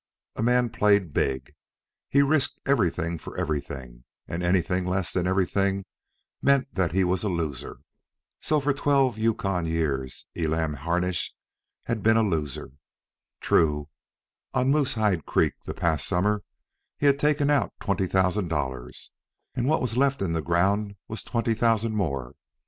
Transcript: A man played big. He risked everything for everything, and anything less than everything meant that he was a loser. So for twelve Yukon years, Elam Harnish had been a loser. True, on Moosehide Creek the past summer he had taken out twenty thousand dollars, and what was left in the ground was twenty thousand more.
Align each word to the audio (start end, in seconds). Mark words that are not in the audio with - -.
A 0.35 0.41
man 0.41 0.71
played 0.71 1.13
big. 1.13 1.53
He 2.09 2.23
risked 2.23 2.59
everything 2.65 3.19
for 3.19 3.37
everything, 3.37 4.03
and 4.27 4.41
anything 4.41 4.87
less 4.87 5.13
than 5.13 5.27
everything 5.27 5.85
meant 6.41 6.73
that 6.73 6.91
he 6.91 7.03
was 7.03 7.21
a 7.23 7.29
loser. 7.29 7.81
So 8.39 8.59
for 8.59 8.73
twelve 8.73 9.19
Yukon 9.19 9.67
years, 9.67 10.25
Elam 10.35 10.73
Harnish 10.73 11.35
had 11.83 12.01
been 12.01 12.17
a 12.17 12.23
loser. 12.23 12.71
True, 13.41 13.89
on 14.55 14.71
Moosehide 14.71 15.27
Creek 15.27 15.53
the 15.65 15.75
past 15.75 16.07
summer 16.07 16.41
he 16.97 17.05
had 17.05 17.19
taken 17.19 17.51
out 17.51 17.71
twenty 17.79 18.07
thousand 18.07 18.47
dollars, 18.47 19.11
and 19.53 19.67
what 19.67 19.81
was 19.81 19.97
left 19.97 20.23
in 20.23 20.33
the 20.33 20.41
ground 20.41 20.95
was 21.07 21.21
twenty 21.21 21.53
thousand 21.53 21.93
more. 21.95 22.33